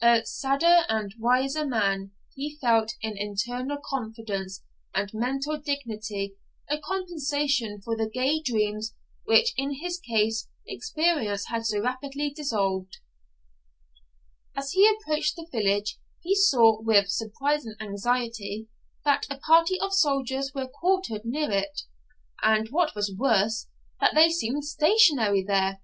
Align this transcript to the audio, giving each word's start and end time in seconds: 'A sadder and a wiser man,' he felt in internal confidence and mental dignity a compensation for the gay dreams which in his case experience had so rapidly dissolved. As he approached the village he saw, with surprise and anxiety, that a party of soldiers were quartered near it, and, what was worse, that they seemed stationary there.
'A 0.00 0.24
sadder 0.24 0.86
and 0.88 1.12
a 1.12 1.20
wiser 1.20 1.66
man,' 1.66 2.10
he 2.34 2.56
felt 2.58 2.94
in 3.02 3.18
internal 3.18 3.76
confidence 3.86 4.62
and 4.94 5.12
mental 5.12 5.58
dignity 5.58 6.36
a 6.70 6.78
compensation 6.78 7.82
for 7.82 7.94
the 7.94 8.08
gay 8.08 8.40
dreams 8.40 8.94
which 9.26 9.52
in 9.58 9.74
his 9.82 10.00
case 10.00 10.48
experience 10.66 11.48
had 11.48 11.66
so 11.66 11.80
rapidly 11.82 12.30
dissolved. 12.30 12.96
As 14.56 14.70
he 14.72 14.88
approached 14.88 15.36
the 15.36 15.48
village 15.52 15.98
he 16.22 16.34
saw, 16.34 16.80
with 16.80 17.10
surprise 17.10 17.66
and 17.66 17.76
anxiety, 17.78 18.68
that 19.04 19.26
a 19.28 19.36
party 19.36 19.78
of 19.80 19.92
soldiers 19.92 20.52
were 20.54 20.66
quartered 20.66 21.26
near 21.26 21.50
it, 21.50 21.82
and, 22.42 22.68
what 22.70 22.94
was 22.94 23.14
worse, 23.14 23.68
that 24.00 24.14
they 24.14 24.30
seemed 24.30 24.64
stationary 24.64 25.44
there. 25.46 25.82